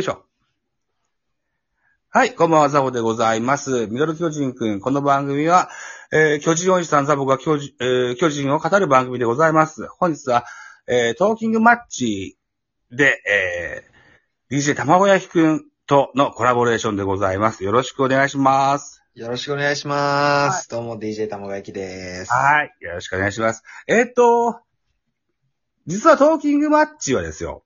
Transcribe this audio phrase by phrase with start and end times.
[0.00, 0.24] いしょ。
[2.10, 3.86] はい、こんばんは、ザボでございます。
[3.86, 4.80] ミドル巨人くん。
[4.80, 5.70] この番組は、
[6.12, 9.86] えー、巨人おじさんザボが巨人,、えー巨人を語る番組でございます。
[9.98, 10.46] 本日は、
[10.88, 12.36] えー、トーキングマッチ
[12.90, 17.62] で、えー、DJ 卵焼きくんとのコラボレーションでございます。
[17.62, 19.04] よろしくお願いします。
[19.14, 20.68] よろしくお願いします。
[20.68, 22.32] どうも DJ たもがやきです。
[22.32, 23.62] はい、よろしくお願いします。
[23.86, 24.58] えーっと、
[25.86, 27.63] 実はトーキングマッチはですよ、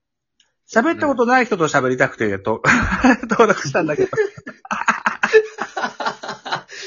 [0.70, 2.62] 喋ったことない人と喋りたくて、と、
[3.30, 4.10] 登録したんだけど。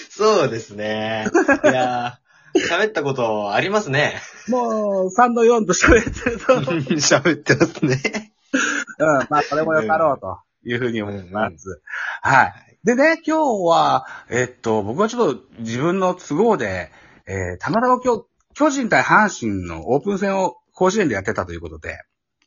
[0.10, 1.26] そうですね。
[1.64, 4.22] いやー、喋ったことありますね。
[4.48, 6.62] もう、3の4と喋ってると、うん、
[6.98, 8.34] 喋ってますね。
[9.30, 11.82] まあ、それもよかろうというふうに思います。
[12.22, 12.54] はい。
[12.84, 16.92] でね、今日は、えっと、僕はちょっと自分の都合で、
[17.26, 21.98] えー、たまたま今日、巨人対阪神のオープン戦を甲子園でやってたということで、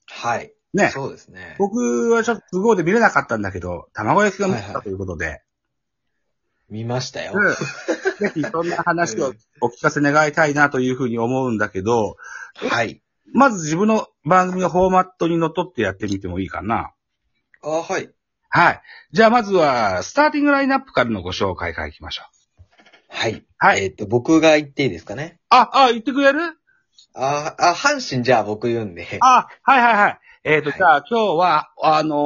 [0.06, 0.52] はい。
[0.74, 1.56] ね、そうですね。
[1.58, 5.42] 僕はちょっと都合で見れなかったんだけど、卵焼きが見てたということで、
[6.68, 7.32] 見ましたよ。
[7.34, 7.54] うん
[8.18, 12.16] ぜひそんな話をお聞かせ願いたいなというふうに思うんだけど、
[12.54, 13.02] はい。
[13.32, 16.92] まず自分の番組のフォーマットにのっとってやってみてもいいかな。
[17.62, 18.08] あ、はい。
[18.50, 18.80] はい。
[19.10, 22.64] じゃあまずは、スターティングラインナップからのご紹介からいきましょう。
[23.08, 23.44] はい。
[23.58, 25.40] はいえっ、と、僕が言っていいですかね？
[25.48, 26.40] あ、あ、言ってくれる？
[27.14, 29.18] あ、あ、阪神じゃあ僕言うんで。
[29.20, 30.20] あ、はいはいはい。
[30.44, 32.16] えっ、と、はいじゃあ今日は、あの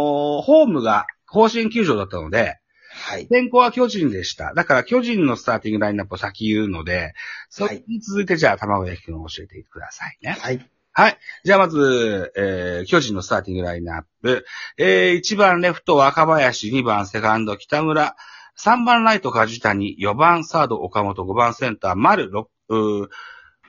[0.41, 2.59] ーホームが甲子園球場だったので、
[2.91, 3.29] はい。
[3.29, 4.55] 天候は巨人でした。
[4.55, 7.15] だから巨人のスターティングラインナップを先言うので、
[7.49, 10.33] それに続いてじゃあ卵焼きくんを教えてくださいね。
[10.33, 10.69] はい。
[10.93, 11.19] はい。
[11.45, 14.45] じゃあまず、えー、巨人のスターティングラインナップ。
[14.79, 18.17] えー、1番レフト若林、2番セカンド北村、
[18.59, 23.09] 3番ライト梶谷、4番サード岡本、5番センター丸、6, うーうー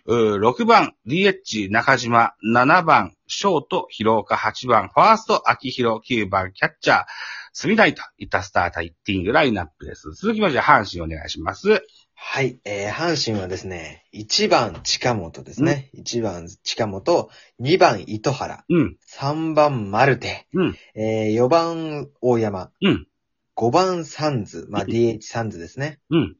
[0.09, 7.05] 6番 DH 中島、7番ショート広岡、8番ファースト秋広、9番キャッチャー
[7.53, 10.11] 隅台といったスタータイティングラインナップです。
[10.13, 11.83] 続きまして阪神お願いします。
[12.15, 12.59] はい。
[12.65, 15.91] えー、阪神はですね、1番近本ですね。
[15.95, 17.29] 1番近本、
[17.61, 23.07] 2番糸原、うん、3番マルテ、うん、えー、4番大山、うん、
[23.55, 25.99] 5番サンズ、まあ、DH サンズですね。
[26.09, 26.35] うん、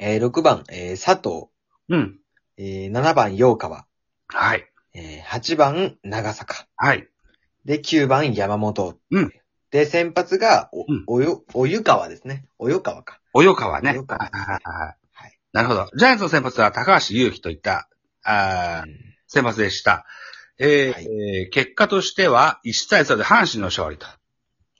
[0.00, 1.46] えー、6番、えー、佐藤、
[1.88, 2.18] うん。
[2.56, 3.86] えー、7番陽川、
[4.28, 4.66] はい。
[4.94, 7.08] えー、8番長坂、はい。
[7.64, 8.98] で、9番山本。
[9.10, 9.32] うん
[9.70, 12.44] で、先発がお、うんおよ、お湯川ですね。
[12.58, 13.20] お湯川か。
[13.34, 13.92] 及川ね。
[13.92, 15.38] 及川ですねはいはいはいはい。
[15.54, 15.88] なるほど。
[15.96, 17.88] ジャイアンツの先発は高橋祐希といった、
[18.22, 20.04] あーうん先発でした。
[20.58, 24.06] えーはいえー結果としては、1対3で阪神の勝利と。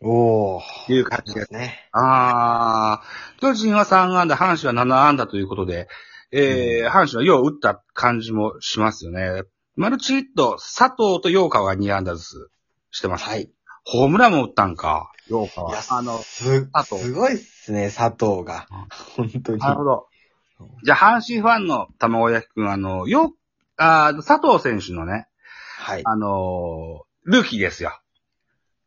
[0.02, 0.92] おー。
[0.92, 1.88] いう感じですね。
[1.92, 5.88] あー、巨人は3安打、阪神は7安打ということで、
[6.32, 9.42] えー阪神はよう打った感じもしますよね。
[9.76, 12.50] マルチヒット、佐藤と陽川が2安打ずつ
[12.90, 13.24] してます。
[13.24, 13.50] はい。
[13.84, 15.80] ホームランも打ったんか、陽川いや、。
[15.90, 18.66] あの、す、佐藤すごいっすね、佐藤が。
[19.16, 19.58] 本当に。
[19.58, 20.06] なるほど。
[20.84, 23.34] じゃあ、阪神ファンの卵焼きくん、あの、よ、
[23.76, 25.26] あー佐藤選手のね、
[25.78, 26.02] はい。
[26.04, 27.98] あのールーキーですよ。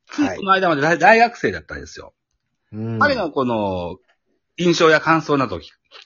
[0.07, 2.13] ついはいこの間まで大大学生だったんですよ。
[2.72, 3.97] うん彼のこの、
[4.57, 5.59] 印象や感想など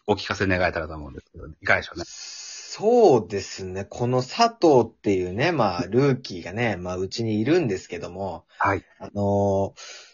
[0.07, 2.05] お聞かせ願えたらと思うんですけど、いかがでしょうね。
[2.07, 3.85] そうですね。
[3.85, 8.85] この佐藤っていうね、まあ、ルーキーがね、まあ、うちにいるんですけども、はい。
[8.99, 10.09] あのー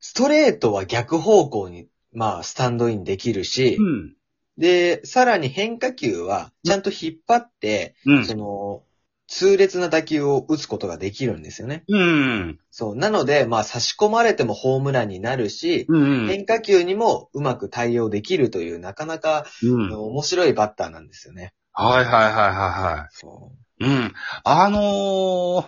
[0.00, 4.16] ストレートは逆方向に、まあ、スタンドインできるし、うん。
[4.56, 8.34] で、さらに変化球は、ちゃんと引っ張って、うんそ。
[8.34, 8.82] の、
[9.30, 11.84] 痛烈な打球を打つことができるんですよね。
[11.88, 12.58] うん。
[12.72, 12.96] そう。
[12.96, 16.26] なので、まあ、差し込まれてもホームランになるし、うん。
[16.26, 19.92] 変化球にもうまく対応できるという、なかなか、うん。
[19.92, 21.54] 面白いバッターなんですよね。
[21.72, 23.84] はいはいはいはいはそい。
[23.84, 24.12] うん。
[24.42, 25.66] あのー、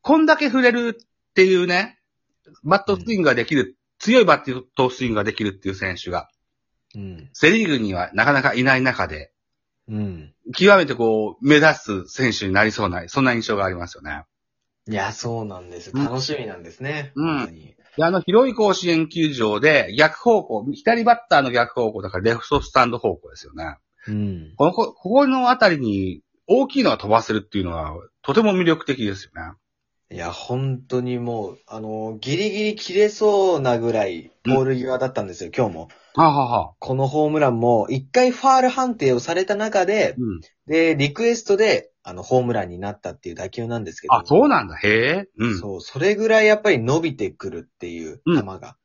[0.00, 1.98] こんだけ触れるっていうね、
[2.64, 6.30] バットスイングができる、強いバットスイングができるっていう選手が、
[6.94, 6.98] う。
[6.98, 7.30] うん。
[7.34, 9.31] セリーグにはなかなかいない中で、
[9.92, 10.34] うん。
[10.56, 14.24] 極めてこう、目立つ選手になりそうな、そんな印象がありますよね。
[14.88, 15.92] いや、そうなんです。
[15.94, 17.12] うん楽しみなんですね。
[17.14, 17.74] うん本当に。
[17.94, 23.76] であの広い甲子園球場で逆方向、左バッターの逆方向だからレフトスタンド方向ですよね。
[24.08, 24.54] うん。
[24.56, 29.56] この、こここのあたりに大きいのが飛ばせるっていうのはとても魅力的ですよね。
[30.12, 35.88] いや、本当にもう、あの、ギリギリ切れそうなぐらい、ポール際だったんですよ、今日も。
[36.14, 40.40] はあ、はあはあ、このホームランも、一回ファール判定をされた中で、うん。
[40.66, 44.14] で、リクエストで、あの、ホームランになったっていう打球なんですけど。
[44.14, 44.76] あ、そうなんだ。
[44.76, 45.28] へえ。
[45.38, 45.58] うん。
[45.58, 48.76] そう、それぐらいやっぱり伸びてくるっていううん球が、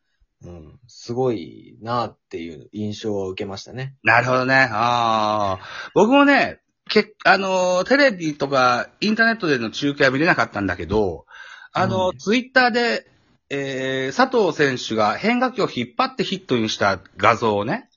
[0.45, 3.95] うん、すごいなっていう印象を受けましたね。
[4.03, 4.69] なるほどね。
[4.71, 5.89] ああ。
[5.93, 11.25] 僕もね、け、あのー、テレビとかインターネットでの中継は見れなかったんだけど、
[11.73, 13.07] あのー、うんツイッターで
[13.49, 17.89] えー、佐藤選手が変化球を引っ張ってヒットにした画像をね、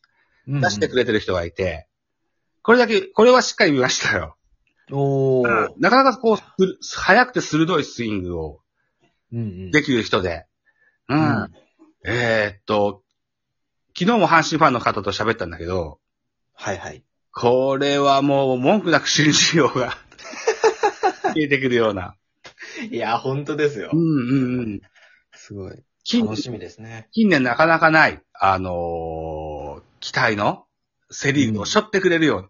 [0.46, 1.87] うん出してくれてる人がいて、
[2.62, 4.37] これだけ、これはしっかり見ましたよ。
[4.90, 5.72] おー。
[5.78, 6.38] なかなかこう、
[6.96, 8.60] 速くて鋭いスイングを
[9.32, 9.70] うんうん。
[9.70, 10.46] できる人で、
[11.08, 11.42] うん。
[11.42, 11.52] うん
[12.04, 13.02] えーっと、
[13.96, 16.00] 昨日も阪神ファンの方と喋ったんだけど、
[16.54, 17.04] はいはい。
[17.32, 19.96] これはもう文句なく信じようが、
[21.34, 22.16] 消えてくるような。
[22.90, 24.80] いや、本当ですようんうんうん。
[25.34, 25.82] すごい。
[26.04, 27.08] 近楽しみですね。
[27.12, 30.64] 近年なかなかない、あのー期待の
[31.10, 32.48] セリーグを背負ってくれるような、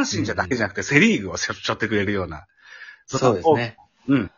[0.00, 2.46] 阪神じゃだけじゃなくてセリーグを背負ってくれるような、
[3.06, 3.76] そうですね。
[4.08, 4.30] うん。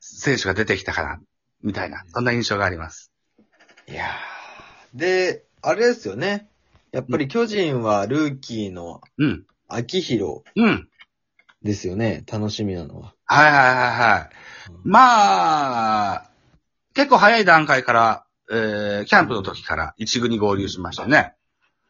[0.00, 1.20] 選手が出てきたかな、
[1.62, 3.12] みたいな、そんな印象があります。
[3.86, 6.48] いやーで、あれですよね。
[6.92, 9.44] やっぱり巨人はルーキーのうん。
[9.68, 10.88] 秋広うん。
[11.62, 12.24] ですよね。
[12.30, 13.14] 楽しみなのは。
[13.24, 14.30] はいはいはいはい。
[14.82, 16.30] まあ、
[16.94, 21.34] 結構早い段階から、えー、キャンプの時から一軍に合流しましたね。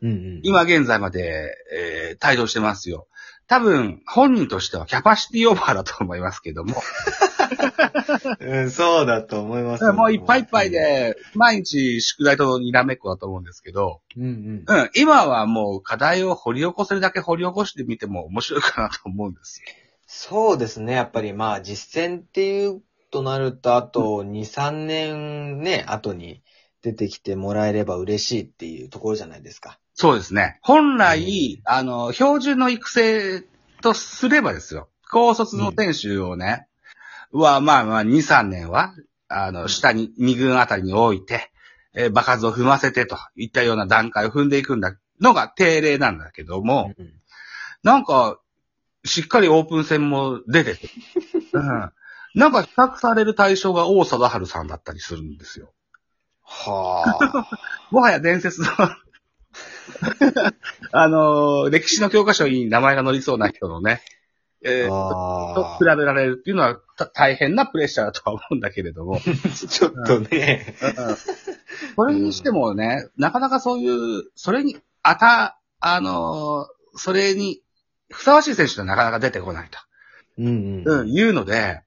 [0.03, 0.41] うんうん。
[0.43, 3.07] 今現在まで、えー、帯同してますよ。
[3.47, 6.77] 多分、本人としてはキャパシティオーバーだと思いますけども、
[8.41, 9.85] うん、そうだと思います。
[9.93, 10.71] もういっぱいいっぱい。
[10.71, 14.65] で、毎日宿題とにらめっこだと思うんですけど、うんうん。
[14.67, 19.69] うん、今はもう課題を掘り起こせるだけ掘り起こしてみても面白いかなと思うんですよ。
[20.07, 20.95] そうですね。
[20.95, 26.43] やっぱりまあ実践っていうとなると、あと2、3年ね、後に
[26.83, 29.79] 出てきてもらえれば嬉しいっていうところじゃないですか。
[29.95, 30.59] そうですね。
[30.63, 33.45] 本来、あの、標準の育成
[33.83, 34.89] とすればですよ。
[35.11, 36.67] 高卒の選手をね、
[37.33, 38.95] は、まあまあ、2、3年は、
[39.29, 41.51] あの、下に、2軍あたりに置いて、
[41.95, 47.21] えー、場数を踏ませてといったような段階を踏んでいくんだ、のが定例なんだけども、うん
[47.83, 48.39] なんか、
[49.05, 50.91] しっかりオープン戦も出てて、
[51.53, 51.93] うん。
[52.35, 55.73] なんか比較される対象が王貞治さんだったりするんですよ。
[56.43, 57.49] はあ。
[57.91, 58.69] もはや伝説の、
[60.93, 64.03] あのー歴史の教科書に名前が載りそうな人のね、
[64.63, 69.21] えーとあ比べられるっていうのはた大変なプレッシャーだとは思うんだけれども、あ。
[69.69, 70.77] ちょっとね。
[71.97, 77.63] それにしてもね、なかなかそういう、それに、あた、あのーそれに、
[78.11, 79.79] ふさわしい選手がなかなか出てこないと。
[80.39, 81.83] うんうん、いうので、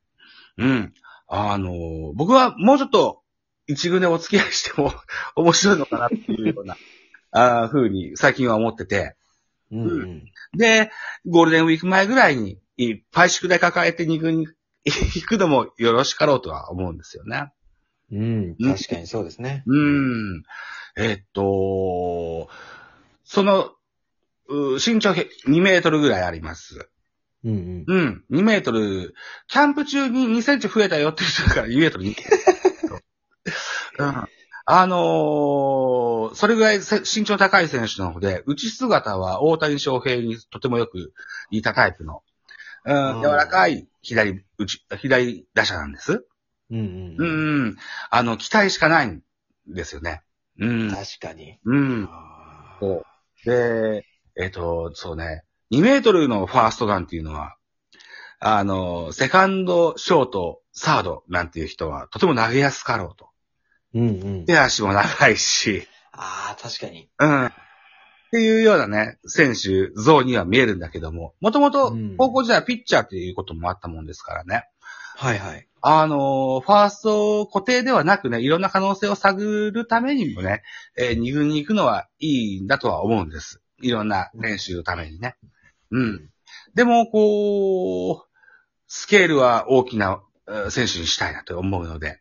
[0.58, 0.94] うん。
[1.28, 3.22] あのー僕はもうちょっと
[3.68, 4.94] 一軍でお付き合いしても
[5.36, 6.78] 面白いのかなっていうような、
[7.32, 9.16] あーふうに最近は思ってて。
[9.72, 10.32] うんうん。
[10.56, 10.92] で、
[11.26, 14.48] ゴールデンウィーク前ぐらいにいっぱい宿題抱えて二軍に
[14.86, 17.52] 行くのもよろしかろうとは思うんですよね。
[18.12, 18.56] うん。
[18.58, 19.64] 確かにそうですね。
[19.66, 20.44] うん。
[20.98, 22.50] えっと、
[23.24, 23.72] その、
[24.48, 26.90] う身長2メートルぐらいあります。
[27.44, 28.24] うんうん。
[28.32, 29.16] 2メートル、
[29.48, 32.16] キャンプ中に2センチ増えたよっていう人だから2メートルに。
[34.00, 34.28] うん。
[34.66, 41.14] あのーそれぐらいせ身長高い選手なので、内姿は大谷翔平にとてもよく
[41.52, 42.24] 似たタイプの、
[42.86, 46.26] うん、うん柔らかい左、内、左打者なんです。
[46.72, 46.78] うん。
[46.78, 47.68] うんううん。
[47.70, 47.78] ん。
[48.10, 49.22] あの、期待しかないん
[49.68, 50.22] ですよね。
[50.60, 50.90] うん。
[50.90, 51.60] 確かに。
[51.66, 52.10] うん。
[52.80, 53.06] そう。
[53.46, 57.56] で、えっ、と、そうね、2メートルのファーストガンっていうのは、
[58.40, 63.30] あの、セカンド、ショート、サードなんていう人はとても投げやすかろうと。
[63.94, 64.46] うんうん。
[64.46, 67.10] 手足も長いし、ああ、確かに。
[67.20, 67.52] うん。
[68.34, 74.64] っていうようなね、選手像には見えるんだけども、もともとうん高校時代はピッチャーっていうこともあったもんですからね。
[75.16, 75.68] はいはい。
[75.82, 80.64] あの、ファースト固定ではなくね、いろんな可能性を探るためにもね、
[80.98, 83.62] えー二軍に行くのはいいんだとは思うんです。
[83.84, 85.36] いろんな練習のためにね。
[85.92, 86.30] うん。
[86.74, 88.28] でも、こう、
[88.88, 92.20] スケールは大きなえー選手にしたいなと思うので、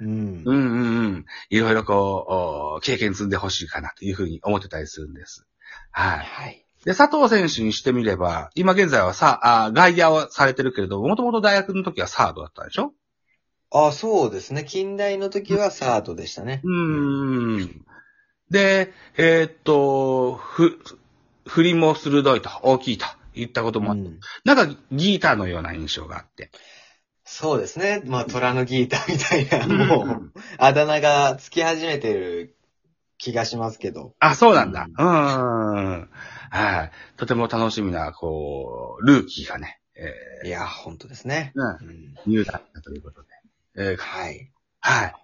[0.00, 0.42] うん。
[0.44, 1.26] うんうんうん。
[1.50, 5.46] いろいろこう、お経験積んでほしいかなというふうに思ってたりするんです。
[5.90, 6.18] はい。
[6.20, 6.64] はい。
[6.84, 12.92] で、佐藤選手にしてみれば、今現在はさ、あ外野はされてるけれども、もともと大学の時はサードだったでしょ？
[13.70, 14.64] ああ、そうですね。
[14.64, 16.60] 近代の時はサードでしたね。
[16.64, 17.84] うーん。
[18.50, 20.80] で、えーっと、ふ、
[21.46, 26.50] 振りも鋭いと、大きいと言ったことも、うんなんかギーターのような印象があって。
[27.32, 28.02] そうですね。
[28.04, 32.56] まあ、虎のギーターみたいな、うんもう、あだ名がつき始めてる
[33.18, 34.14] 気がしますけど。
[34.18, 34.88] あ、そうなんだ。
[34.90, 36.10] うーん。
[36.50, 36.90] はい。
[37.16, 41.52] とても楽しみな、こう、ルーキーがね、えいや、本当ですね。
[41.54, 43.28] ー、うん、うん入団だということで。
[43.76, 44.50] えーはい。
[44.80, 45.14] はい。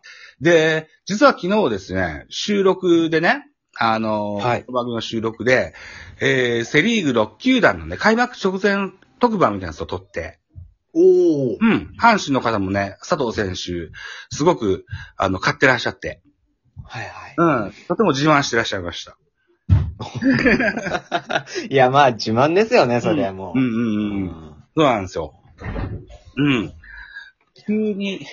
[0.40, 3.46] で、実は昨日ですね、収録でね、
[3.78, 5.74] あの、はい番組の収録で、
[6.20, 10.38] えー、セリーグ6球団のね、開幕直前特番みたいなやつを撮って、
[10.98, 11.58] おー。
[11.60, 11.92] うん。
[12.00, 13.90] 阪神の方もね、佐藤選手、
[14.34, 14.86] すごく、
[15.18, 16.22] あの、買ってらっしゃって、
[16.84, 17.34] はいはい。
[17.66, 17.72] うん。
[17.88, 19.18] とても自慢してらっしゃいました。
[21.68, 23.58] いや、まあ、自慢ですよね、それはもう。
[23.58, 23.74] うんうんう
[24.26, 24.30] ん。
[24.74, 25.34] そうなんですよ。
[26.36, 26.72] うん。
[27.66, 28.24] 急に、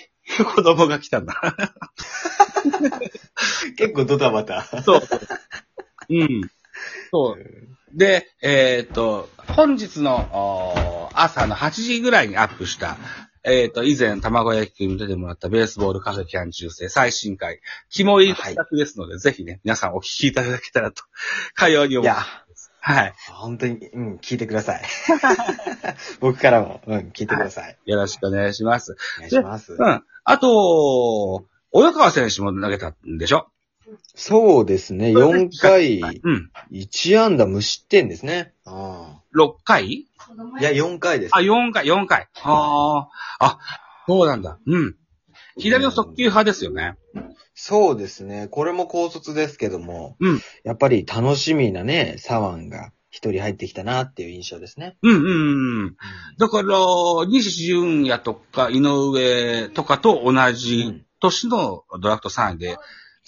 [0.55, 1.35] 子供が来たんだ。
[3.77, 4.63] 結構ドタバタ。
[4.83, 5.01] そう。
[6.09, 6.49] うん。
[7.11, 7.37] そう。
[7.93, 12.97] で、えっ、と、本日のおー朝の8時ぐらいにアップした、
[13.43, 21.03] えっ、と、以前、卵焼きに出てもらったベースボールカフェキャン中世最新回、肝入り企画ですので、ぜひね、皆さんお聞きいただけたらと、
[21.53, 23.13] かように思います。、はい。
[23.29, 24.83] 本当に、うん、聞いてください。
[26.21, 27.77] 僕からも、うん、聞いてください。
[27.85, 28.95] よろしくお願いします。
[29.17, 29.73] お願いします。
[29.73, 30.03] うん。
[30.23, 33.47] あと、及川選手も投げたんでしょ？
[34.15, 36.51] そうですね、4回、うん。
[36.71, 38.53] 1安打無失点ですね。
[38.65, 40.07] あ6回？
[40.17, 41.35] あいや、4回です。
[41.35, 42.27] あ、4回、4回。
[42.43, 43.09] あ
[43.39, 43.45] あ。
[43.45, 43.59] あ、
[44.07, 44.59] そうなんだ。
[44.65, 44.95] うん。
[45.57, 46.95] 左の速球派ですよね。
[47.53, 48.47] そうですね。
[48.49, 54.97] これも高卒ですけども、うんやっぱり楽しみなね、左腕が一人入ってきたなっていう印象ですね。
[55.03, 55.25] うんうん
[55.83, 55.95] うん。
[56.39, 56.77] だから、
[57.27, 62.77] 西純也とか井上とかと同うじん年のドラフト3位で、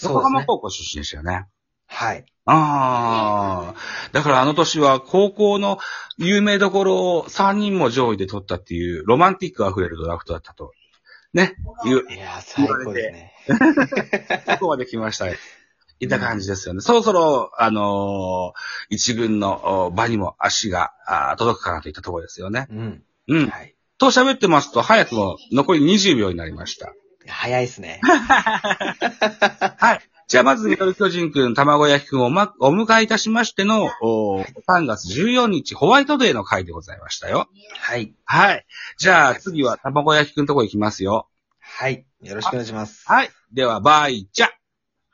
[0.03, 0.21] 横。
[0.21, 1.47] 浜高校出身でしたよね。
[1.87, 2.25] はい。
[2.45, 3.75] ああ。
[4.11, 5.77] だからあの年は高校の
[6.17, 10.71] 有名どころを3人も上位で取ったっていうロマンティック溢れるドラフトだったと。
[11.33, 11.55] ね。
[11.85, 13.33] いや、最高ですね。
[14.47, 15.27] ここまで来ました。
[15.99, 16.81] いった感じですよね。
[16.81, 18.59] そろそろ、あのー
[18.89, 20.91] 一軍のお場にも足が
[21.37, 22.67] 届くかなといったところですよね。
[22.69, 23.03] うん。
[23.27, 23.47] うん。
[23.47, 23.75] はい。
[23.97, 26.93] と喋ってますと、早くも残り20秒になりました。
[27.27, 27.99] 早いですね。
[28.03, 29.99] はい。
[30.27, 37.47] じゃあまず、ミドル巨人くん、卵焼きくんを、ま、お迎えいたしましての、お3月14日、ホワイトデーの回でございましたよ。
[37.73, 38.15] はい。
[38.25, 38.65] はい。
[38.97, 41.29] じゃあ次は卵焼きくんとこ行きますよ。
[41.59, 42.07] はい。
[42.21, 43.03] よろしくお願いします。
[43.05, 43.29] はい。
[43.53, 44.47] では、バイチャ。